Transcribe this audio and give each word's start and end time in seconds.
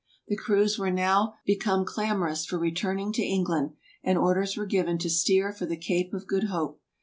The 0.29 0.35
crews 0.35 0.79
were 0.79 0.89
now 0.89 1.35
become 1.45 1.85
clamorous 1.85 2.43
for 2.43 2.57
return 2.57 2.97
ing 2.97 3.13
to 3.13 3.21
England, 3.23 3.73
and 4.03 4.17
orders 4.17 4.57
were 4.57 4.65
given 4.65 4.97
to 4.97 5.11
steer 5.11 5.51
for 5.53 5.67
the 5.67 5.77
Cape 5.77 6.11
of 6.11 6.25
Good 6.25 6.45
Hope. 6.45 6.81